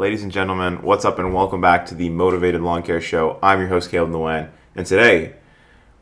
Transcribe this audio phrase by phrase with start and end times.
[0.00, 3.38] ladies and gentlemen, what's up, and welcome back to the Mowtivated Lawn Care Show.
[3.42, 5.34] I'm your host, Caleb Nguyen, and today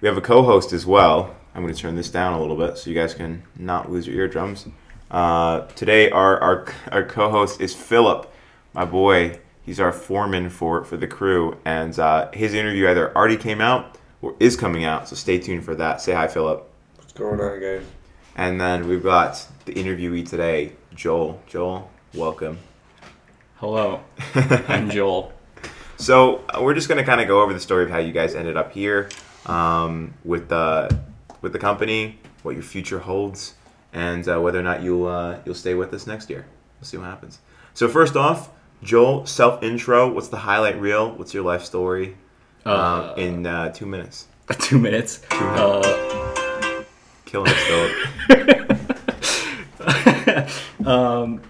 [0.01, 1.35] we have a co-host as well.
[1.53, 4.07] I'm going to turn this down a little bit so you guys can not lose
[4.07, 4.69] your eardrums.
[5.11, 8.33] Uh, today, our, our our co-host is Philip,
[8.73, 9.41] my boy.
[9.63, 13.99] He's our foreman for for the crew, and uh, his interview either already came out
[14.23, 15.09] or is coming out.
[15.09, 16.01] So stay tuned for that.
[16.01, 16.71] Say hi, Philip.
[16.99, 17.83] What's going on, guys?
[18.37, 21.43] And then we've got the interviewee today, Joel.
[21.49, 22.61] Joel, welcome.
[23.61, 24.01] Hello,
[24.69, 25.33] I'm Joel.
[25.97, 28.13] So uh, we're just going to kind of go over the story of how you
[28.13, 29.09] guys ended up here
[29.47, 30.97] um, with the
[31.41, 33.55] with the company, what your future holds,
[33.93, 36.47] and uh, whether or not you'll uh, you'll stay with us next year.
[36.79, 37.41] We'll see what happens.
[37.75, 38.51] So first off,
[38.85, 40.09] Joel, self intro.
[40.09, 41.11] What's the highlight reel?
[41.11, 42.17] What's your life story?
[42.65, 44.29] Uh, um, in uh, two minutes.
[44.61, 45.25] two minutes.
[45.33, 46.85] Uh,
[47.25, 47.91] Killing it,
[50.39, 50.87] Philip.
[50.87, 51.43] um,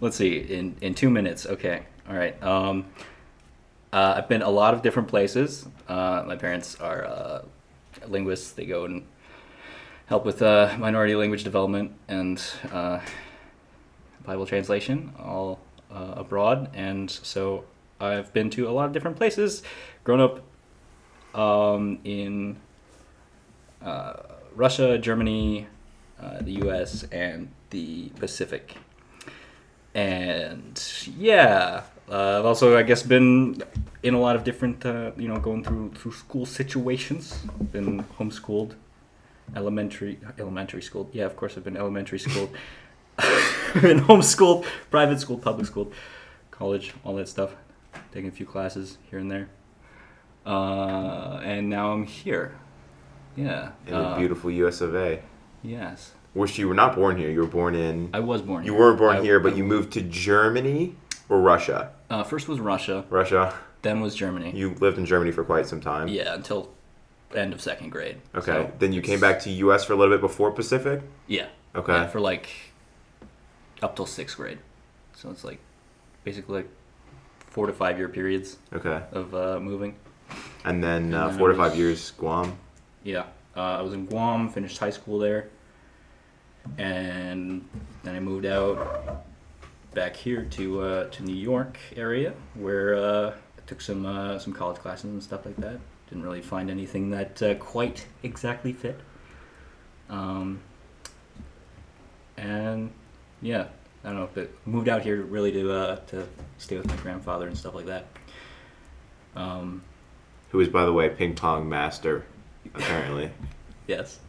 [0.00, 0.38] let's see.
[0.38, 1.46] In in two minutes.
[1.46, 1.82] Okay.
[2.08, 2.40] All right.
[2.42, 2.86] Um,
[3.94, 5.68] uh, I've been a lot of different places.
[5.88, 7.42] Uh, my parents are uh,
[8.08, 8.50] linguists.
[8.50, 9.06] They go and
[10.06, 12.98] help with uh, minority language development and uh,
[14.24, 15.60] Bible translation all
[15.92, 16.70] uh, abroad.
[16.74, 17.66] And so
[18.00, 19.62] I've been to a lot of different places.
[20.02, 20.42] Grown up
[21.38, 22.56] um, in
[24.56, 25.68] Russia, Germany,
[26.40, 28.76] the U.S., and the Pacific.
[29.94, 30.82] And
[31.16, 33.62] yeah, uh, I've also, I guess, been
[34.02, 37.38] in a lot of different, uh, you know, going through through school situations.
[37.72, 38.74] Been homeschooled,
[39.54, 41.08] elementary elementary school.
[41.12, 42.50] Yeah, of course, I've been elementary school.
[43.80, 45.92] been homeschooled, private school, public school,
[46.50, 47.54] college, all that stuff.
[48.12, 49.48] Taking a few classes here and there.
[50.44, 52.58] Uh, and now I'm here.
[53.36, 53.70] Yeah.
[53.86, 54.80] In the uh, beautiful U.S.
[54.80, 55.22] of A.
[55.62, 56.12] Yes.
[56.34, 57.30] Which you were not born here.
[57.30, 58.10] You were born in.
[58.12, 58.64] I was born.
[58.64, 58.80] You here.
[58.80, 60.96] weren't born I- here, but I- you moved to Germany
[61.28, 61.92] or Russia.
[62.10, 63.54] Uh, first was Russia, Russia.
[63.82, 64.52] then was Germany.
[64.54, 66.08] You lived in Germany for quite some time.
[66.08, 66.70] Yeah, until
[67.34, 68.16] end of second grade.
[68.34, 68.52] Okay.
[68.52, 69.84] So, then you came back to U.S.
[69.84, 71.02] for a little bit before Pacific.
[71.26, 71.46] yeah.
[71.76, 71.92] Okay.
[71.92, 72.48] Yeah, for like
[73.82, 74.58] up till sixth grade.
[75.16, 75.58] So it's like
[76.22, 76.68] basically like
[77.50, 79.00] four to five year periods Okay.
[79.12, 79.96] of uh, moving.
[80.64, 82.56] And then And uh, then four to five years Guam.
[83.02, 83.24] Yeah.
[83.56, 85.48] Uh, I was in Guam, finished high school there,
[86.78, 87.66] and
[88.02, 89.24] then I moved out
[89.94, 94.52] back here to uh, to New York area where uh, I took some uh, some
[94.52, 95.78] college classes and stuff like that.
[96.08, 99.00] Didn't really find anything that uh, quite exactly fit.
[100.10, 100.60] Um,
[102.36, 102.90] and
[103.40, 103.68] yeah,
[104.02, 104.28] I don't know.
[104.34, 106.26] But moved out here really to uh, to
[106.58, 108.06] stay with my grandfather and stuff like that.
[109.36, 109.82] Um,
[110.50, 112.24] Who is, by the way, ping pong master,
[112.74, 113.30] apparently.
[113.86, 114.20] yes.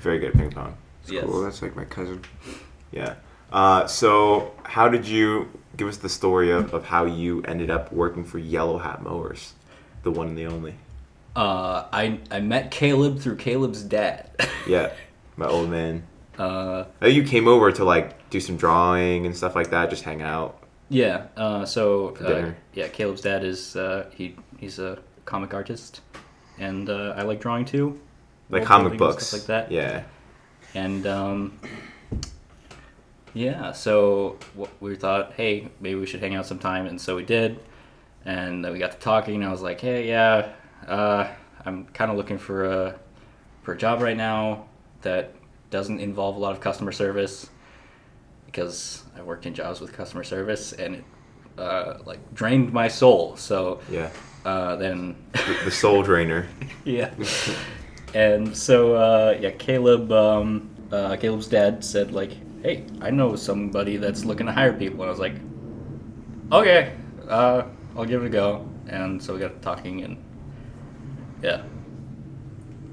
[0.00, 0.76] Very good at ping pong.
[1.10, 1.24] Yes.
[1.24, 1.42] Cool.
[1.42, 2.22] That's like my cousin.
[2.92, 3.14] Yeah.
[3.52, 7.92] Uh, so, how did you give us the story of, of how you ended up
[7.92, 9.54] working for Yellow Hat Mowers,
[10.02, 10.74] the one and the only?
[11.34, 14.30] Uh, I I met Caleb through Caleb's dad.
[14.68, 14.92] Yeah,
[15.36, 16.02] my old man.
[16.38, 20.22] uh, you came over to like do some drawing and stuff like that, just hang
[20.22, 20.62] out.
[20.90, 21.26] yeah.
[21.36, 26.02] Uh, so uh, yeah, Caleb's dad is uh, he he's a comic artist,
[26.58, 27.98] and uh, I like drawing too.
[28.50, 29.32] Like comic books.
[29.32, 29.72] like that.
[29.72, 30.02] Yeah.
[30.74, 31.58] And um,
[33.34, 34.36] yeah, so
[34.80, 37.58] we thought, hey, maybe we should hang out sometime, and so we did.
[38.24, 40.52] And then we got to talking, and I was like, hey, yeah,
[40.86, 41.28] uh,
[41.64, 42.98] I'm kind of looking for a
[43.62, 44.66] for a job right now
[45.02, 45.34] that
[45.70, 47.48] doesn't involve a lot of customer service
[48.46, 51.04] because I worked in jobs with customer service, and it
[51.58, 53.36] uh, like drained my soul.
[53.36, 54.10] So Yeah.
[54.44, 56.46] uh, then The, the soul drainer.
[56.84, 57.10] yeah.
[58.14, 62.32] And so uh, yeah, Caleb, um, uh, Caleb's dad said like,
[62.62, 65.34] "Hey, I know somebody that's looking to hire people," and I was like,
[66.52, 66.92] "Okay,
[67.28, 67.62] uh,
[67.96, 70.16] I'll give it a go." And so we got talking, and
[71.42, 71.62] yeah,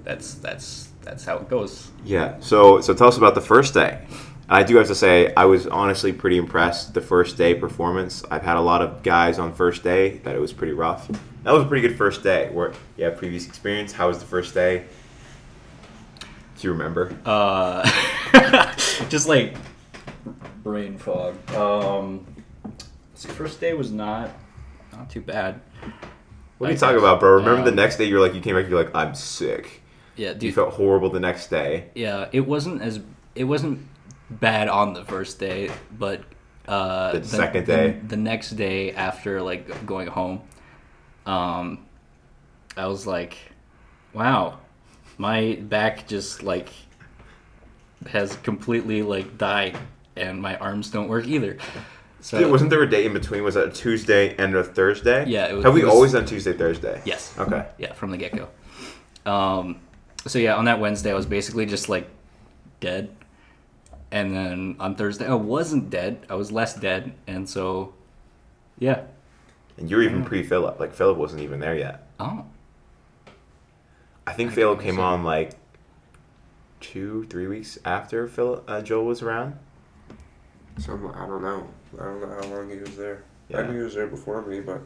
[0.03, 1.89] that's that's that's how it goes.
[2.05, 2.35] Yeah.
[2.39, 4.05] So so tell us about the first day.
[4.49, 8.23] I do have to say I was honestly pretty impressed the first day performance.
[8.31, 11.09] I've had a lot of guys on first day that it was pretty rough.
[11.43, 12.49] That was a pretty good first day.
[12.53, 13.91] Where you have previous experience.
[13.91, 14.85] How was the first day?
[16.57, 17.15] Do you remember?
[17.25, 17.89] Uh,
[19.09, 19.55] just like
[20.63, 21.35] brain fog.
[21.53, 22.25] Um,
[23.13, 24.31] see, first day was not
[24.91, 25.61] not too bad.
[26.57, 27.35] What are you talking about, bro?
[27.35, 29.81] Remember the um, next day you're like you came back you're like I'm sick.
[30.15, 31.89] Yeah, dude, You felt horrible the next day.
[31.93, 33.01] Yeah, it wasn't as
[33.35, 33.87] it wasn't
[34.31, 36.23] bad on the first day, but
[36.67, 37.99] uh, The second day?
[38.05, 40.41] the, next day after like going home,
[41.27, 41.85] um,
[42.75, 43.37] I was like,
[44.13, 44.57] wow,
[45.17, 46.69] my back just like
[48.09, 49.77] has completely like died,
[50.15, 51.57] and my arms don't work either.
[52.19, 53.43] So Dude, wasn't there a day in between?
[53.43, 55.25] Was that a Tuesday and a Thursday?
[55.27, 57.01] Yeah, it was- Have we was- always done Tuesday, Thursday?
[57.05, 57.65] yes, Okay.
[57.77, 58.47] yeah, from the get go.
[59.31, 59.79] Um,
[60.25, 62.07] so yeah, on that Wednesday, I was basically just like
[62.79, 63.09] dead,
[64.11, 66.25] and then on Thursday, I wasn't dead.
[66.29, 67.93] I was less dead, and so
[68.79, 69.01] yeah.
[69.77, 70.79] And you were even pre Philip.
[70.79, 72.07] Like Philip wasn't even there yet.
[72.19, 72.45] Oh,
[74.27, 75.53] I think I came on like
[76.81, 79.57] two, three weeks after Phil uh, Joel was around.
[80.77, 81.67] Some I don't know.
[81.99, 83.23] I don't know how long he was there.
[83.55, 84.81] I knew he was there before me, but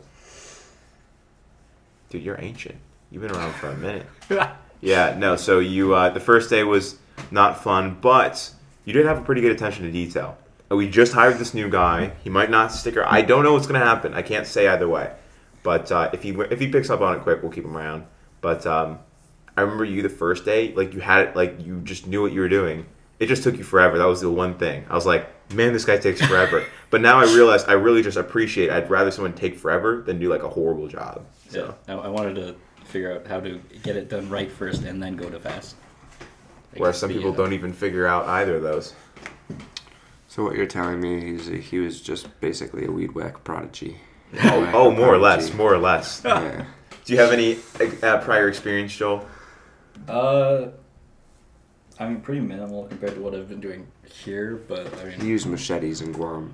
[2.09, 2.75] Dude, you're ancient.
[3.09, 4.05] You've been around for a minute.
[4.83, 5.35] Yeah, no.
[5.35, 6.97] So you, uh, the first day was
[7.29, 8.51] not fun, but
[8.83, 10.35] you did have a pretty good attention to detail.
[10.71, 12.13] Uh, We just hired this new guy.
[12.23, 13.13] He might not stick around.
[13.13, 14.15] I don't know what's gonna happen.
[14.15, 15.13] I can't say either way.
[15.61, 18.05] But uh, if he if he picks up on it quick, we'll keep him around.
[18.41, 18.97] But um,
[19.57, 22.31] I remember you the first day, like you had it, like you just knew what
[22.31, 22.85] you were doing.
[23.19, 23.97] It just took you forever.
[23.97, 24.85] That was the one thing.
[24.89, 26.65] I was like, man, this guy takes forever.
[26.89, 28.71] but now I realize I really just appreciate.
[28.71, 31.25] I'd rather someone take forever than do like a horrible job.
[31.49, 31.75] So.
[31.87, 31.95] yeah.
[31.95, 32.55] I, I wanted to
[32.85, 35.75] figure out how to get it done right first, and then go to fast.
[36.73, 38.93] Like, Where some be, people uh, don't even figure out either of those.
[40.27, 43.97] so what you're telling me is that he was just basically a weed whack prodigy.
[44.43, 46.21] Oh, oh, more or less, more or less.
[46.23, 46.65] Yeah.
[47.03, 47.57] Do you have any
[48.01, 49.25] uh, prior experience, Joel?
[50.07, 50.69] Uh,
[51.99, 55.45] I mean, pretty minimal compared to what I've been doing here, but I mean, used
[55.45, 56.53] machetes in Guam.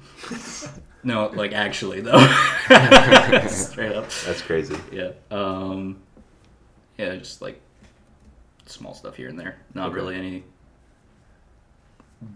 [1.04, 2.18] no, like actually though,
[3.48, 4.10] straight up.
[4.26, 4.76] That's crazy.
[4.92, 5.12] Yeah.
[5.32, 6.00] Um,
[6.98, 7.62] yeah, just like
[8.66, 9.58] small stuff here and there.
[9.74, 9.96] Not Okay.
[9.96, 10.44] really any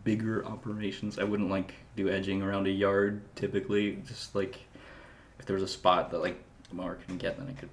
[0.03, 1.19] bigger operations.
[1.19, 3.97] I wouldn't like do edging around a yard typically.
[4.07, 4.57] Just like
[5.39, 7.69] if there was a spot that like the mower couldn't get, then I could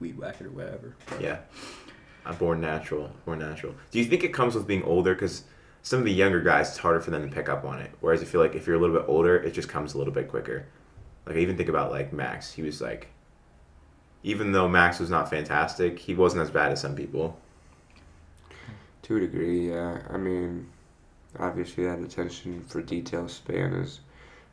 [0.00, 0.94] weed whack it or whatever.
[1.08, 1.38] But, Yeah,
[2.24, 3.10] I'm born natural.
[3.24, 3.74] Born natural.
[3.90, 5.14] Do you think it comes with being older?
[5.14, 5.44] Because
[5.82, 7.90] some of the younger guys, it's harder for them to pick up on it.
[8.00, 10.14] Whereas I feel like if you're a little bit older, it just comes a little
[10.14, 10.66] bit quicker.
[11.26, 12.52] Like I even think about like Max.
[12.52, 13.08] He was like,
[14.22, 17.38] even though Max was not fantastic, he wasn't as bad as some people.
[19.02, 19.98] To a degree, yeah.
[20.08, 20.70] I mean,
[21.38, 24.00] obviously that attention for detail span is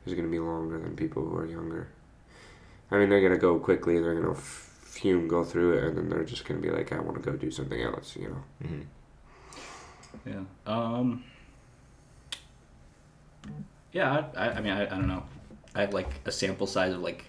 [0.06, 1.88] is going to be longer than people who are younger.
[2.90, 4.00] I mean, they're going to go quickly.
[4.00, 4.71] They're going to f-
[5.02, 7.32] fume, go through it, and then they're just going to be like, "I want to
[7.32, 8.68] go do something else," you know.
[8.68, 8.82] hmm
[10.26, 10.44] Yeah.
[10.72, 11.24] Um.
[13.92, 15.24] Yeah, I, I, I mean, I, I don't know.
[15.76, 17.26] I have like a sample size of like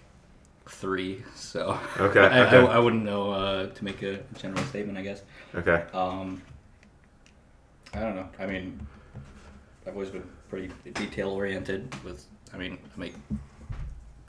[0.67, 2.57] three, so Okay, I, okay.
[2.57, 4.97] I, I wouldn't know uh, to make a general statement.
[4.97, 5.23] I guess.
[5.55, 5.83] Okay.
[5.93, 6.41] Um.
[7.95, 8.27] I don't know.
[8.39, 8.85] I mean,
[9.85, 11.93] I've always been pretty detail oriented.
[12.03, 13.13] With, I mean, I make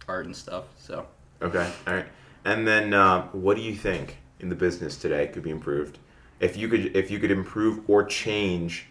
[0.09, 0.65] art and stuff.
[0.79, 1.07] So.
[1.41, 1.71] Okay.
[1.87, 2.07] All right.
[2.45, 5.99] And then, uh, what do you think in the business today could be improved?
[6.41, 8.87] If you could, if you could improve or change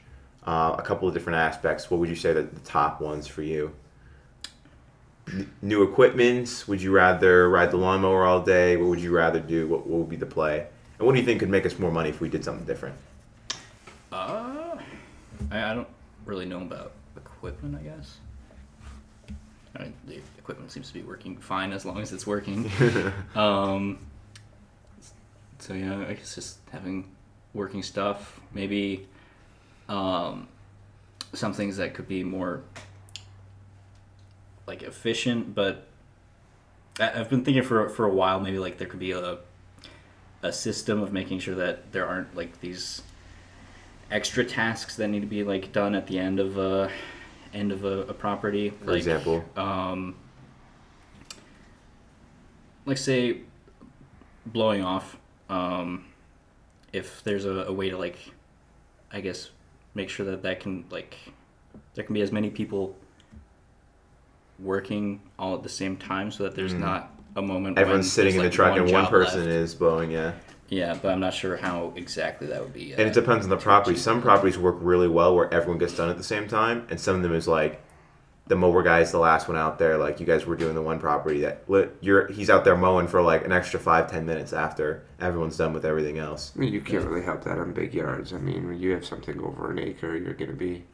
[0.46, 3.44] uh, a couple of different aspects, what would you say that the top ones for
[3.44, 3.72] you?
[5.28, 6.64] N- new equipment?
[6.68, 8.76] Would you rather ride the lawnmower all day?
[8.76, 9.68] What would you rather do?
[9.68, 10.68] What, what would be the play?
[10.98, 12.96] And what do you think could make us more money if we did something different?
[14.12, 14.78] Uh,
[15.52, 15.88] I, I don't
[16.26, 17.76] really know about equipment.
[17.76, 18.18] I guess.
[19.76, 22.70] I mean, the equipment seems to be working fine as long as it's working.
[23.36, 24.00] um,
[25.60, 27.10] so yeah, I guess just having
[27.54, 28.40] working stuff.
[28.54, 29.08] Maybe
[29.90, 30.48] um,
[31.34, 32.62] some things that could be more
[34.68, 35.88] like efficient, but
[37.00, 38.40] I, I've been thinking for for a while.
[38.40, 39.40] Maybe like there could be a
[40.44, 43.02] a system of making sure that there aren't like these
[44.12, 46.92] extra tasks that need to be like done at the end of a
[47.54, 48.70] end of a, a property.
[48.70, 49.44] For like, example?
[49.56, 50.16] um,
[52.86, 53.42] like say
[54.48, 55.18] blowing off.
[55.50, 56.06] Um,
[56.92, 58.18] if there's a, a way to like,
[59.12, 59.50] I guess,
[59.96, 61.16] make sure that that can like,
[61.96, 62.96] there can be as many people
[64.60, 66.80] working all at the same time, so that there's Mhm.
[66.80, 67.78] not a moment.
[67.80, 69.50] Everyone's sitting in there's, the like, truck and one person left.
[69.52, 70.12] is blowing.
[70.12, 70.34] Yeah.
[70.74, 72.94] Yeah, but I'm not sure how exactly that would be.
[72.94, 73.96] And it uh, depends on the property.
[73.96, 77.16] Some properties work really well where everyone gets done at the same time, and some
[77.16, 77.82] of them is like
[78.48, 79.98] the mower guy's the last one out there.
[79.98, 83.08] Like you guys were doing the one property that li- you're he's out there mowing
[83.08, 86.52] for like an extra five ten minutes after everyone's done with everything else.
[86.56, 88.34] I mean, you can't really help that on big yards.
[88.34, 90.86] I mean, when you have something over an acre, you're going to be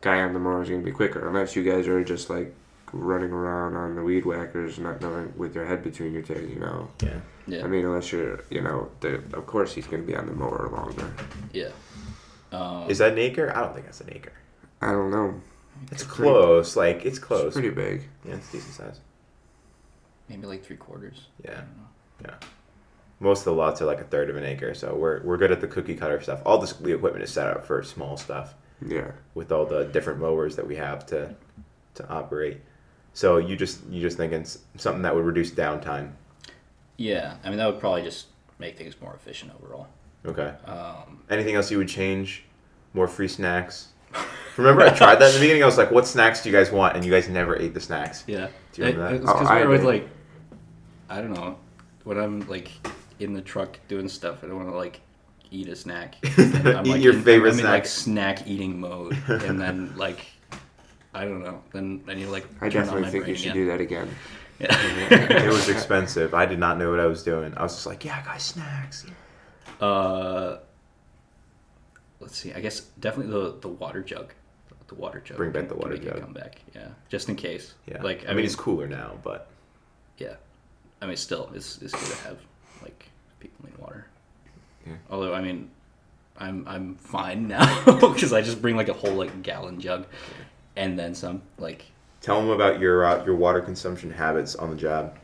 [0.00, 2.54] guy on the mower is going to be quicker, unless you guys are just like
[2.92, 6.48] running around on the weed whackers, not knowing with your head between your tails.
[6.50, 7.20] You know, Yeah.
[7.46, 10.26] yeah, I mean, unless you're, you know, the, of course he's going to be on
[10.26, 11.12] the mower longer.
[11.52, 11.70] yeah.
[12.52, 13.52] Um, Is that an acre?
[13.54, 14.32] I don't think that's an acre.
[14.80, 15.40] I don't know.
[15.92, 16.76] It's pretty- close.
[16.76, 17.44] Like it's close.
[17.44, 17.62] It's close.
[17.62, 18.08] pretty big.
[18.24, 19.00] Yeah, it's decent size.
[20.28, 21.26] maybe like three quarters?
[21.46, 21.60] I Yeah.
[22.22, 22.38] don't know.
[23.20, 25.50] Most of the lots are like a third of an acre, so we're we're good
[25.52, 26.40] at the cookie cutter stuff.
[26.46, 29.10] All this, the equipment is set up for small stuff Yeah.
[29.34, 31.34] with all the different mowers that we have to
[31.96, 32.60] to operate.
[33.14, 34.44] So you just you just thinking
[34.76, 36.12] something that would reduce downtime.
[36.96, 38.26] Yeah, I mean that would probably just
[38.58, 39.88] make things more efficient overall.
[40.26, 40.52] Okay.
[40.66, 42.44] Um, Anything else you would change?
[42.94, 43.88] More free snacks.
[44.56, 45.62] Remember, I tried that in the beginning.
[45.62, 47.80] I was like, "What snacks do you guys want?" And you guys never ate the
[47.80, 48.24] snacks.
[48.26, 49.12] yeah, Do you remember that?
[49.14, 50.08] It- it's 'cause Oh, I we're always like,
[51.08, 51.56] I don't know,
[52.04, 52.70] when I'm like
[53.20, 55.00] in the truck doing stuff, I don't want to like
[55.50, 56.16] eat a snack.
[56.38, 58.38] I'm, Eat like, your in, favorite I'm in, like snack.
[58.38, 60.20] snack eating mode, and then like,
[61.14, 62.46] I don't know, then I need to like.
[62.60, 63.56] I turn on definitely my think you should again.
[63.56, 64.08] do that again.
[64.58, 65.44] Yeah.
[65.44, 66.34] It was expensive.
[66.34, 67.54] I did not know what I was doing.
[67.56, 69.06] I was just like, "Yeah, I got snacks."
[69.80, 70.58] Uh,
[72.20, 72.52] let's see.
[72.52, 74.32] I guess definitely the the water jug.
[74.88, 75.36] The water jug.
[75.36, 76.20] Bring back the water make it jug.
[76.20, 76.62] Come back.
[76.74, 77.74] Yeah, just in case.
[77.86, 78.02] Yeah.
[78.02, 79.50] Like I, mean, it's cooler now, but
[80.16, 80.34] yeah.
[81.02, 82.38] I mean, still, it's it's good to have
[82.82, 84.06] like people need water.
[84.86, 84.94] Yeah.
[85.10, 85.70] Although, I mean,
[86.38, 90.06] I'm I'm fine now because I just bring like a whole like gallon jug,
[90.78, 91.42] and then some.
[91.58, 91.84] Like,
[92.22, 95.18] tell them about your uh, your water consumption habits on the job.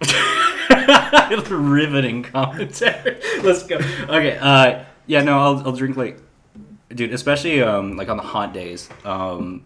[1.50, 3.20] riveting commentary.
[3.42, 3.76] Let's go.
[3.76, 4.38] Okay.
[4.38, 5.22] Uh, yeah.
[5.22, 6.20] No, I'll I'll drink like,
[6.88, 7.12] dude.
[7.12, 8.88] Especially um like on the hot days.
[9.04, 9.64] Um,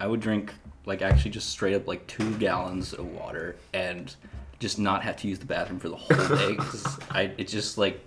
[0.00, 0.54] I would drink
[0.86, 4.14] like actually just straight up like two gallons of water and
[4.58, 7.78] just not have to use the bathroom for the whole day because I it just
[7.78, 8.00] like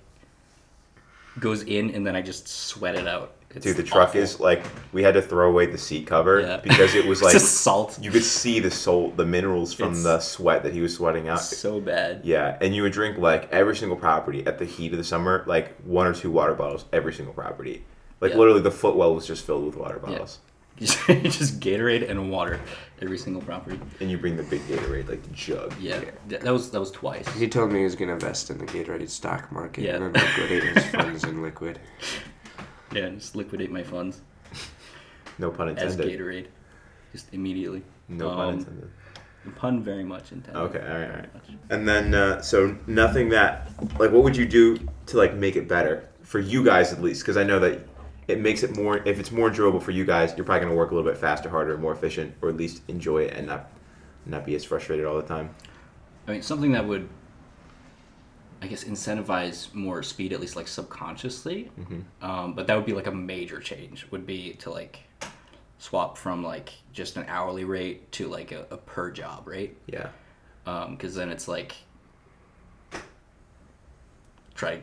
[1.40, 3.34] goes in and then I just sweat it out.
[3.54, 4.22] It's Dude, the truck awful.
[4.22, 6.58] is like we had to throw away the seat cover Yeah.
[6.64, 8.00] because it was like salt.
[8.02, 11.28] you could see the salt, the minerals from It's- the sweat that he was sweating
[11.28, 11.42] out.
[11.42, 12.22] so bad.
[12.24, 15.44] Yeah, and you would drink like every single property at the heat of the summer,
[15.48, 17.84] like one or two water bottles every single property.
[18.22, 18.38] Like Yeah.
[18.38, 20.20] literally, the footwell was just filled with water Yeah.
[20.82, 21.38] Bottles.
[21.38, 22.60] just Gatorade and water
[23.02, 23.80] every single property.
[24.00, 25.74] And you bring the big Gatorade, like the jug.
[25.80, 27.28] Yeah, th- that was that was twice.
[27.36, 29.96] He told me he was gonna invest in the Gatorade stock market Yeah.
[29.98, 31.80] and then liquidate his funds in liquid.
[32.94, 34.22] Yeah, just liquidate my funds
[35.40, 36.00] No pun intended.
[36.02, 36.06] as.
[36.06, 36.48] Gatorade,
[37.12, 37.84] just immediately.
[38.10, 38.90] No pun Um, intended.
[39.56, 40.60] Pun very much intended.
[40.62, 41.30] Okay, all right, all right.
[41.72, 45.68] And then, uh, so nothing that, like, what would you do to like make it
[45.68, 47.22] better for you guys at least?
[47.24, 47.80] Because I know that
[48.28, 48.98] it makes it more.
[49.06, 51.50] If it's more enjoyable for you guys, you're probably gonna work a little bit faster,
[51.50, 53.70] harder, more efficient, or at least enjoy it and not
[54.26, 55.50] not be as frustrated all the time.
[56.28, 57.10] I mean, something that would,
[58.62, 61.72] I guess, incentivize more speed, at least like subconsciously.
[61.80, 62.26] Mm-hmm.
[62.26, 64.06] Um, but that would be like a major change.
[64.12, 65.00] Would be to like
[65.80, 69.78] swap from like just an hourly rate to like a, a per job rate.
[69.88, 70.10] Yeah.
[70.64, 71.74] because then it's like
[74.54, 74.82] try to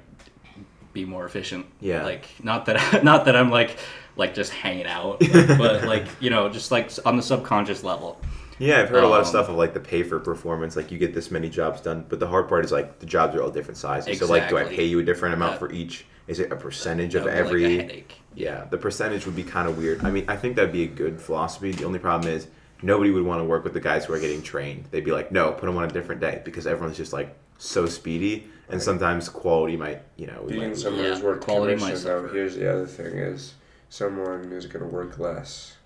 [0.98, 1.66] be more efficient.
[1.80, 2.02] Yeah.
[2.04, 3.76] Like not that not that I'm like
[4.16, 8.20] like just hanging out, but like you know just like on the subconscious level.
[8.60, 10.90] Yeah, I've heard a lot of Um, stuff of like the pay for performance, like
[10.90, 13.42] you get this many jobs done, but the hard part is like the jobs are
[13.42, 14.18] all different sizes.
[14.18, 16.06] So like, do I pay you a different amount That- for each?
[16.26, 17.76] Is it a percentage of like, every?
[17.78, 18.14] headache.
[18.34, 20.04] Yeah, the percentage would be kind of weird.
[20.04, 21.70] I mean, I think that'd be a good philosophy.
[21.72, 22.48] The only problem is
[22.82, 24.84] nobody would want to work with the guys who are getting trained.
[24.90, 27.86] They'd be like, no, put them on a different day because everyone's just like so
[27.86, 31.74] speedy, and sometimes quality might, you know, we Being might, someone Yeah, who's worked quality
[31.74, 32.34] might commission, though, suffer.
[32.34, 33.54] here's the other thing: is
[33.88, 35.76] someone is gonna work less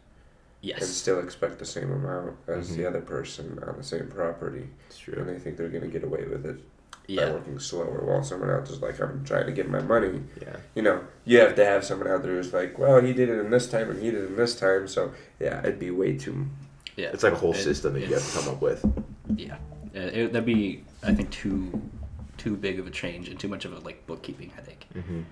[0.60, 0.80] Yes.
[0.82, 2.76] and still expect the same amount as Mhm.
[2.76, 5.14] the other person on the same property, it's true.
[5.16, 6.56] and they think they're gonna get away with it
[7.16, 10.56] by working slower, while someone else is like, "I'm trying to get my money." Yeah,
[10.74, 13.38] You know, you have to have someone out there who's like, "Well, he did it
[13.40, 16.16] in this time, and he did it in this time." So yeah, it'd be way
[16.16, 16.46] too.
[16.96, 17.08] Yeah.
[17.12, 18.84] it's like a whole It- system that you have to come up with.
[19.34, 19.54] Yeah.
[19.96, 21.82] Uh, It, that'd be I think too
[22.38, 25.22] too big of a change and too much of a like bookkeeping headache hmm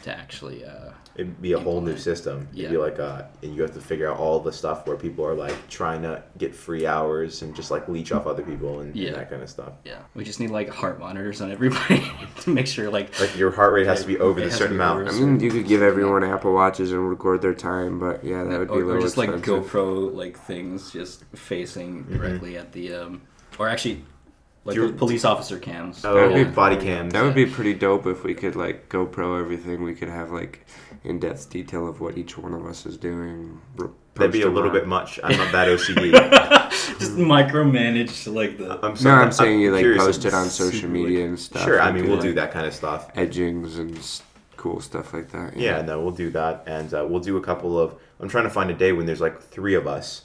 [0.00, 0.64] to actually.
[0.64, 2.00] Uh, It'd be a whole new Implement.
[2.00, 2.48] system.
[2.52, 2.70] It'd Yeah.
[2.70, 5.34] be like, uh, and you have to figure out all the stuff where people are
[5.36, 9.14] like trying to get free hours and just like leech off other people and, and
[9.14, 9.74] that kind of stuff.
[9.84, 9.98] yeah.
[10.16, 12.02] We just need like heart monitors on everybody
[12.40, 14.74] to make sure like Like your heart rate has to be over It the certain
[14.74, 15.08] amount.
[15.08, 18.58] I mean, you could give everyone Apple Watches and record their time, but yeah, that
[18.58, 19.30] would be or, a little or just like.
[19.30, 23.22] GoPro like things just facing directly at the um,
[23.56, 24.02] or actually
[24.64, 26.04] like Do you- the police officer cams.
[26.04, 27.12] Oh, That'd be body cams.
[27.12, 29.82] That would be pretty dope if we could like GoPro everything.
[29.82, 30.64] We could have like
[31.04, 33.60] in-depth detail of what each one of us is doing.
[33.80, 35.18] r- That'd be a little on- bit much.
[35.24, 36.12] I'm not that OCD.
[36.98, 38.78] just micromanage like the.
[38.84, 40.02] I'm No, so- I'm saying you like curious.
[40.04, 41.64] post it on super, social like- media and stuff.
[41.64, 43.10] Sure, I mean do, we'll like, do that kind of stuff.
[43.14, 43.98] edgings and
[44.56, 45.56] cool stuff like that.
[45.56, 47.94] Yeah, no, we'll do that, and uh, we'll do a couple of.
[48.20, 50.22] I'm trying to find a day when there's like three of us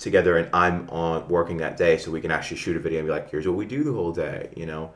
[0.00, 3.06] together, and I'm on working that day, so we can actually shoot a video and
[3.06, 4.92] be like, "Here's what we do the whole day," you know.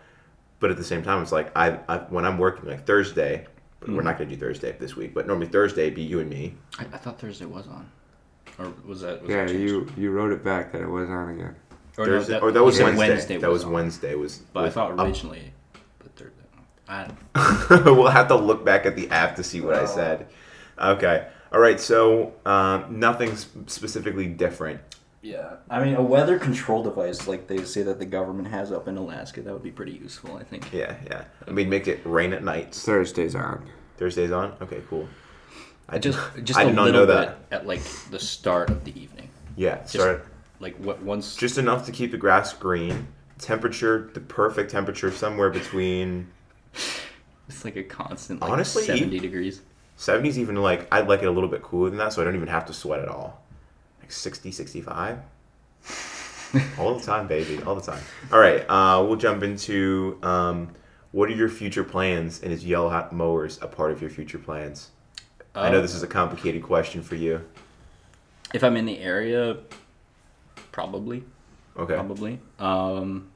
[0.59, 3.47] But at the same time, it's like I, I when I'm working like Thursday,
[3.81, 4.07] but we're hmm.
[4.07, 5.15] not going to do Thursday this week.
[5.15, 6.55] But normally Thursday would be you and me.
[6.79, 7.91] I, I thought Thursday was on,
[8.59, 9.23] or was that?
[9.23, 11.55] Was Yeah, that you you wrote it back that it was on again.
[11.97, 13.37] Or, no, Thursday, or oh, that was you said Wednesday.
[13.37, 13.73] That was on.
[13.73, 14.15] Wednesday.
[14.15, 15.07] Was But I was thought up.
[15.07, 15.53] originally,
[15.99, 16.41] but Thursday.
[16.89, 17.11] I,
[17.85, 19.87] we'll have to look back at the app to see what I oh.
[19.87, 20.27] said.
[20.79, 21.29] Okay.
[21.55, 21.81] All right.
[21.81, 24.81] So um, nothing s- specifically different
[25.23, 28.89] Yeah, I mean a weather control device like they say that the government has up
[28.89, 30.37] in Alaska that would be pretty useful.
[30.37, 30.73] I think.
[30.73, 31.25] Yeah, yeah.
[31.47, 32.85] I mean, make it rain at nights.
[32.85, 33.65] Thursdays on.
[33.99, 34.57] Thursdays on.
[34.61, 35.09] Okay, cool.
[35.89, 37.61] I Just just I a did not little know bit that.
[37.61, 39.29] at like the start of the evening.
[39.57, 40.27] Yeah, start
[40.59, 43.07] Like what once just enough to keep the grass green.
[43.39, 46.27] Temperature, the perfect temperature, somewhere between
[47.49, 49.61] it's like a constant like Honestly, seventy degrees.
[49.99, 50.37] 70s.
[50.37, 52.49] Even like I'd like it a little bit cooler than that, so I don't even
[52.49, 53.43] have to sweat at all.
[54.01, 55.19] Like 60, 65.
[56.79, 58.03] all the time, baby, all the time.
[58.33, 60.69] All right, uh, we'll jump into um,
[61.13, 64.39] what are your future plans, and is yellow hat mowers a part of your future
[64.39, 64.91] plans?
[65.55, 67.45] I know Uh, this is a complicated question for you.
[68.53, 69.59] If I'm in the area,
[70.73, 71.25] probably.
[71.77, 71.95] Okay.
[71.95, 72.41] Probably.
[72.59, 73.31] Um,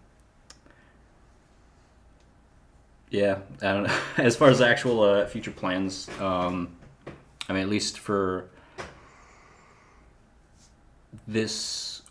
[3.10, 3.98] yeah, I don't know.
[4.18, 6.76] As far as actual uh, future plans, um,
[7.48, 8.50] I mean, at least for
[11.26, 12.02] this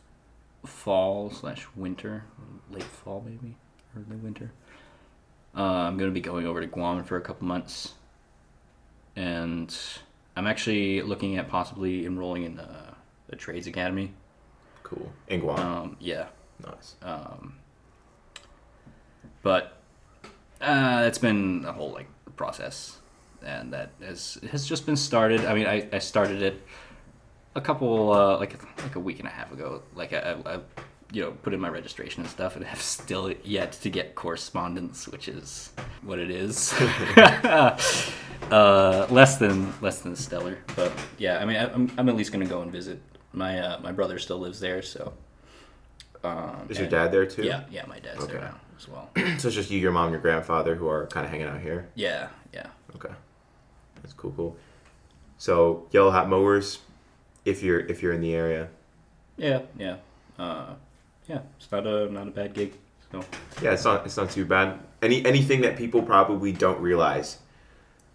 [0.65, 2.23] fall slash winter,
[2.71, 3.55] late fall maybe,
[3.95, 4.51] early winter,
[5.55, 7.93] uh, I'm going to be going over to Guam for a couple months.
[9.15, 9.75] And
[10.35, 12.69] I'm actually looking at possibly enrolling in the,
[13.27, 14.13] the Trades Academy.
[14.83, 15.11] Cool.
[15.27, 15.59] In Guam.
[15.59, 16.27] Um, yeah.
[16.63, 16.95] nice.
[17.01, 17.57] Um,
[19.41, 19.76] but
[20.61, 22.97] uh, it's been a whole like process,
[23.43, 25.45] and that has has just been started.
[25.45, 26.61] I mean, I, I started it
[27.55, 29.81] a couple uh, like like a week and a half ago.
[29.95, 30.59] Like I, I, I
[31.11, 35.07] you know put in my registration and stuff, and have still yet to get correspondence,
[35.07, 35.71] which is
[36.03, 36.73] what it is.
[38.51, 41.39] uh, less than less than stellar, but yeah.
[41.39, 43.01] I mean, I, I'm I'm at least gonna go and visit.
[43.33, 45.13] My uh, my brother still lives there, so.
[46.23, 47.43] Um, Is your dad there too?
[47.43, 48.33] yeah, yeah, my dad's Okay.
[48.33, 49.09] there now as well.
[49.39, 51.61] So it's just you, your mom, and your grandfather who are kind of hanging out
[51.61, 51.89] here.
[51.95, 52.67] Yeah, yeah.
[52.95, 53.13] Okay,
[54.01, 54.33] that's cool.
[54.35, 54.55] Cool.
[55.37, 56.79] So yellow hat mowers,
[57.45, 58.69] if you're if you're in the area.
[59.37, 59.97] Yeah, yeah.
[60.39, 60.73] Uh,
[61.27, 62.73] yeah, it's not a not a bad gig.
[63.11, 63.23] So
[63.61, 64.79] Yeah, it's not it's not too bad.
[65.01, 67.37] Any anything that people probably don't realize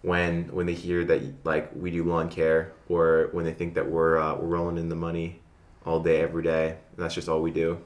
[0.03, 3.89] when when they hear that like we do lawn care or when they think that
[3.89, 5.41] we're uh, we're rolling in the money
[5.87, 6.77] all day every day.
[6.97, 7.79] That's just all we do.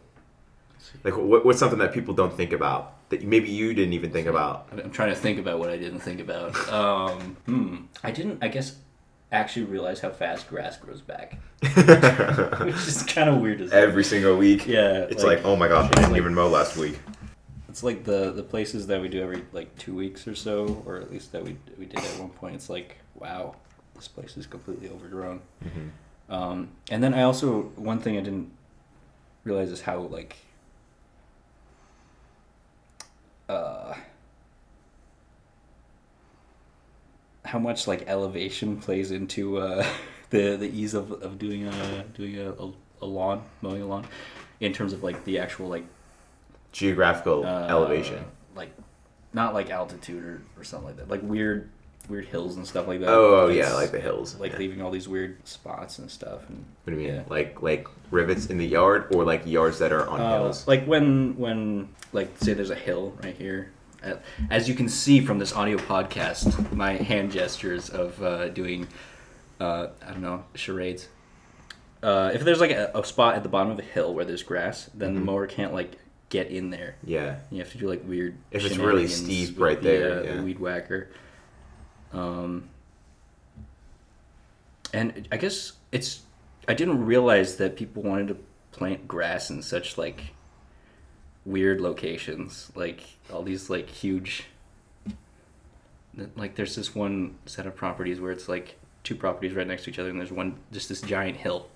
[1.04, 4.26] Like what, what's something that people don't think about that maybe you didn't even think
[4.26, 4.68] about?
[4.72, 6.56] I'm trying to think about what I didn't think about.
[6.72, 7.76] Um, hmm.
[8.02, 8.42] I didn't.
[8.42, 8.76] I guess
[9.32, 13.60] actually realize how fast grass grows back, which is kind of weird.
[13.60, 14.66] As Every single week.
[14.66, 16.98] Yeah, It's like, oh my gosh, I didn't like- even mow last week.
[17.68, 20.96] It's like the the places that we do every like two weeks or so, or
[20.96, 22.54] at least that we we did at one point.
[22.54, 23.54] It's like wow,
[23.94, 25.42] this place is completely overgrown.
[26.30, 28.50] Um, and then I also one thing I didn't
[29.44, 30.36] realize is how like
[33.48, 33.94] uh,
[37.44, 39.86] how much like elevation plays into uh,
[40.30, 44.06] the the ease of, of doing a doing a, a, a lawn mowing a lawn
[44.60, 45.84] in terms of like the actual like
[46.72, 48.22] Geographical uh, elevation.
[48.54, 48.70] like
[49.32, 51.70] not like altitude or, or something like that like weird
[52.08, 54.36] weird hills and stuff like that Oh It's, yeah, like the hills.
[54.38, 54.58] like yeah.
[54.58, 57.14] leaving all these weird spots and stuff and What do you mean?
[57.16, 57.22] yeah.
[57.28, 60.66] Like like rivets in the yard or like yards that are on Uh, hills?
[60.68, 63.72] like when when like say there's a hill right here
[64.50, 68.86] as you can see from this audio podcast my hand gestures of uh, doing
[69.60, 71.08] uh, i don't know charades
[72.02, 74.42] uh, if there's like a, a spot at the bottom of a hill where there's
[74.44, 75.24] grass then the Mhm.
[75.24, 75.92] mower can't like
[76.28, 77.36] get in there Yeah.
[77.50, 80.36] you have to do like weird If it's really steep right the, there, uh, yeah.
[80.36, 81.08] the weed whacker
[82.16, 82.68] um
[84.92, 86.22] and i guess it's
[86.68, 88.36] i didn't realize that people wanted to
[88.72, 90.32] plant grass in such like
[91.44, 93.02] weird locations like
[93.32, 94.44] all these like huge
[96.36, 99.90] like there's this one set of properties where it's like two properties right next to
[99.90, 101.68] each other and there's one just this giant hill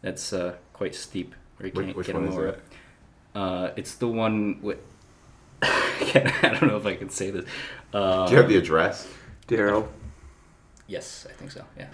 [0.00, 2.62] that's uh, quite steep where you can't which get a one is mower it?
[3.34, 4.78] Uh, it's the one with.
[5.62, 7.44] I don't know if I can say this.
[7.92, 9.08] Um, Do you have the address?
[9.48, 9.88] Daryl.
[10.86, 11.64] Yes, I think so.
[11.78, 11.88] Yeah.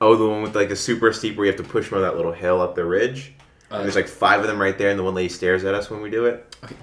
[0.00, 2.16] Oh, the one with like the super steep where you have to push from that
[2.16, 3.32] little hill up the ridge.
[3.70, 5.90] Uh, there's like five of them right there, and the one lady stares at us
[5.90, 6.56] when we do it.
[6.64, 6.76] Okay.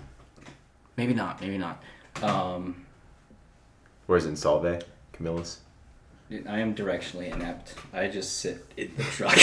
[0.97, 1.39] Maybe not.
[1.41, 1.81] Maybe not.
[2.21, 2.85] Um,
[4.07, 4.83] Where's it in Solvay?
[5.13, 5.59] Camillus?
[6.47, 7.75] I am directionally inept.
[7.93, 9.37] I just sit in the truck,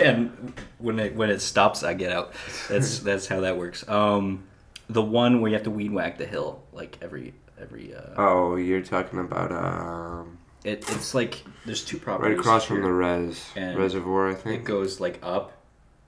[0.02, 2.32] and when it when it stops, I get out.
[2.68, 3.88] That's that's how that works.
[3.88, 4.44] Um,
[4.88, 7.94] the one where you have to weed whack the hill like every every.
[7.94, 12.82] Uh, Oh, you're talking about um, it, it's like there's two properties right across from
[12.82, 14.60] the res And reservoir, I think.
[14.60, 15.52] It goes like up,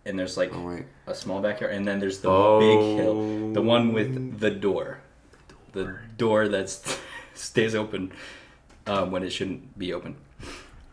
[0.04, 2.58] and there's like Oh a small backyard, and then there's the Oh.
[2.61, 5.00] big hill, the one with the door,
[5.72, 6.68] the door that
[7.34, 8.12] stays open
[8.87, 10.16] um, when it shouldn't be open.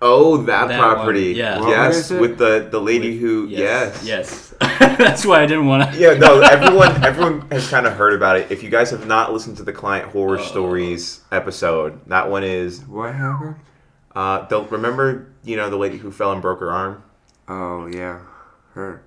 [0.07, 1.29] Oh, that, That property.
[1.31, 1.59] one, yeah.
[1.59, 3.47] What Yes, with the the lady who.
[3.47, 4.03] Yes.
[4.05, 4.53] Yes.
[4.79, 5.99] That's why I didn't want to.
[5.99, 8.51] Yeah, no, everyone everyone has kind of heard about it.
[8.51, 10.43] If you guys have not listened to the client horror Oh.
[10.43, 13.55] stories episode, that one is What happened?
[14.15, 17.03] uh they'll remember, you know, the lady who fell and broke her arm?
[17.47, 18.19] Oh yeah,
[18.73, 19.01] her.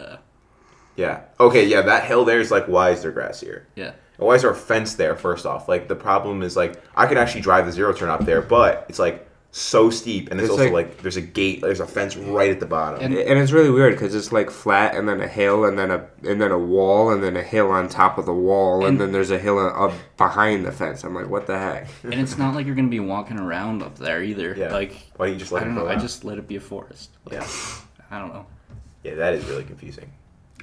[0.96, 1.20] Yeah.
[1.38, 3.68] Okay, yeah, that hill there is like why is there grass here?
[3.76, 3.92] Yeah.
[4.18, 5.68] And why is there a fence there first off?
[5.68, 8.84] Like the problem is like I could actually drive the zero turn up there, but
[8.88, 11.86] it's like so steep and it's, It's also like- like, there's a gate, there's a
[11.86, 13.00] fence right at the bottom.
[13.02, 15.90] And- And it's really weird because it's like flat, and then a hill, and then
[15.90, 18.88] a and then a wall, and then a hill on top of the wall, and,
[18.88, 21.02] And- then there's a hill up behind the fence.
[21.02, 21.88] I'm like, what the heck?
[22.04, 24.54] And it's not like you're gonna be walking around up there either.
[24.56, 24.72] yeah.
[24.72, 25.90] Like why don't you just let I don't go know.
[25.90, 27.10] I just let it be a forest.
[27.24, 27.46] Like, Yeah.
[28.10, 28.46] I don't know.
[29.02, 30.10] Yeah, that is really confusing.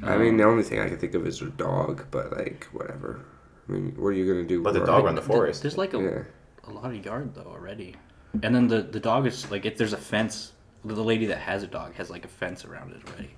[0.04, 3.22] I mean, the only thing I can think of is a dog, but like whatever.
[3.68, 4.62] I mean, what are you gonna do?
[4.62, 5.64] Let the dog run the forest.
[5.64, 6.24] There's like a, Yeah.
[6.68, 7.96] a lot of yard though already.
[8.44, 10.52] And then the the dog is like if there's a fence.
[10.84, 13.32] The lady that has a dog has like a fence around it already.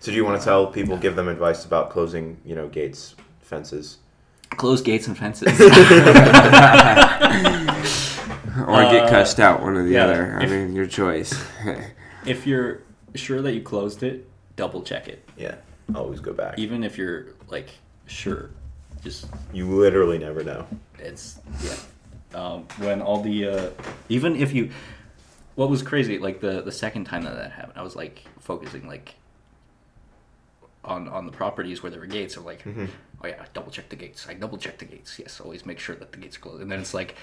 [0.00, 3.14] So do you want to tell people, give them advice about closing, you know, gates,
[3.40, 3.98] fences?
[4.50, 5.48] Close gates and fences.
[8.56, 10.38] Or get Uh, cussed out, one or the yeah, other.
[10.40, 11.34] I if- mean, your choice.
[12.26, 12.82] if you're
[13.14, 15.28] sure that you closed it, double check it.
[15.36, 15.56] Yeah,
[15.94, 16.56] always go back.
[16.58, 17.70] Even if you're like
[18.06, 18.50] sure,
[19.02, 20.66] just You literally never know.
[21.00, 21.74] it's yeah.
[22.34, 23.70] Um, when all the uh,
[24.08, 24.70] even if you,
[25.54, 28.86] what was crazy like the the second time that that happened, I was like focusing
[28.88, 29.14] like
[30.84, 32.36] on on the properties where there were gates.
[32.36, 32.86] I'm like, Mm-hmm.
[33.22, 34.26] oh yeah, double check the gates.
[34.28, 35.18] I double check the gates.
[35.18, 36.62] Yes, always make sure that the gates are closed.
[36.62, 37.14] And then it's like,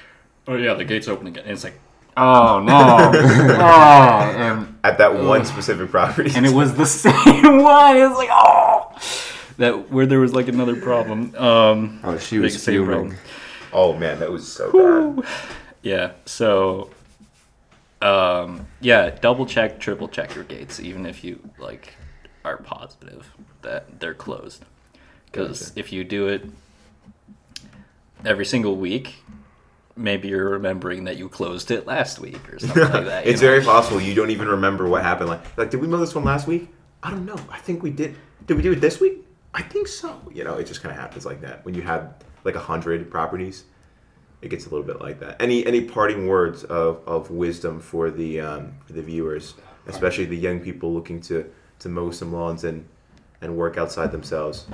[0.48, 1.44] oh yeah, the gates open again.
[1.44, 1.80] And it's like,
[2.18, 2.74] oh no,
[3.14, 6.32] oh, and, At that one specific property.
[6.36, 7.14] and it was the same
[7.62, 7.98] one.
[7.98, 8.96] It was like, oh,
[9.58, 11.36] that where there was like another problem.
[11.36, 13.18] Um, oh, she like, was same fuming.
[13.74, 15.28] Oh man, that was so bad.
[15.82, 16.12] Yeah.
[16.26, 16.90] So,
[18.02, 21.96] um, yeah, double check, triple check your gates, even if you like
[22.44, 23.32] are positive
[23.62, 24.66] that they're closed.
[25.26, 25.80] Because Gotcha.
[25.80, 26.46] if you do it
[28.26, 29.16] every single week,
[29.96, 33.26] maybe you're remembering that you closed it last week or something like that.
[33.28, 33.48] it's know?
[33.48, 35.30] very possible you don't even remember what happened.
[35.30, 36.68] Like, like, did we mow this one last week?
[37.04, 37.40] I don't know.
[37.50, 38.16] I think we did.
[38.46, 39.26] Did we do it this week?
[39.54, 40.20] I think so.
[40.34, 43.10] You know, it just kind of happens like that when you have like a hundred
[43.12, 43.64] properties.
[44.42, 45.40] It gets a little bit like that.
[45.42, 49.54] Any any parting words of, of wisdom for the um, for the viewers,
[49.88, 51.46] especially the young people looking to
[51.80, 52.86] to mow some lawns and
[53.42, 54.66] and work outside themselves,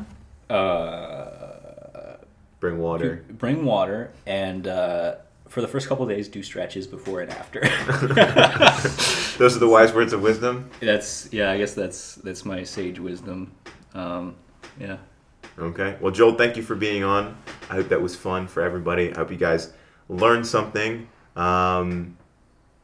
[0.50, 2.18] Uh,
[2.60, 3.24] bring water.
[3.30, 4.68] bring water and.
[4.68, 5.16] Uh,
[5.50, 7.62] for the first couple of days, do stretches before and after.
[9.38, 10.70] Those are the wise words of wisdom.
[10.82, 11.52] that's yeah.
[11.52, 13.54] I guess that's that's my sage wisdom.
[13.94, 14.36] Um,
[14.78, 14.98] yeah.
[15.58, 15.96] Okay.
[16.02, 17.38] Well, Joel, thank you for being on.
[17.70, 19.14] I hope that was fun for everybody.
[19.14, 19.74] I hope you guys
[20.10, 21.08] learned something.
[21.36, 22.18] Um,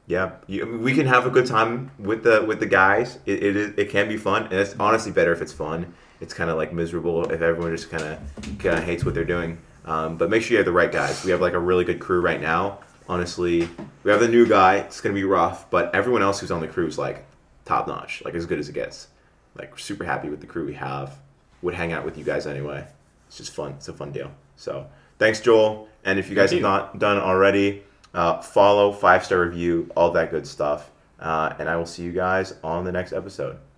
[0.08, 3.19] yeah, you, we can have a good time with the with the guys.
[3.26, 5.93] It, it, is- it can be fun, and it's honestly better if it's fun.
[6.19, 8.19] It's kind of like miserable if everyone just kind of
[8.60, 9.58] kind of hates what they're doing.
[9.86, 11.24] Um, but make sure you have the right guys.
[11.24, 12.80] We have like a really good crew right now.
[13.10, 13.67] Honestly,
[14.04, 14.76] we have the new guy.
[14.78, 17.26] It's gonna be rough, but everyone else who's on the crew is like
[17.65, 19.08] top notch, like as good as it gets.
[19.58, 21.17] Like super happy with the crew we have.
[21.62, 22.86] Would hang out with you guys anyway.
[23.28, 23.72] It's just fun.
[23.78, 24.32] It's a fun deal.
[24.55, 24.87] So
[25.19, 25.87] thanks, Joel.
[26.03, 26.77] And if you guys Thank have you.
[26.77, 30.91] not done already, uh, follow, five star review, all that good stuff.
[31.19, 33.57] Uh, and I will see you guys on the next episode.